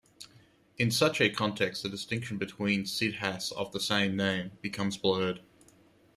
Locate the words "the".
1.83-1.89, 3.71-3.79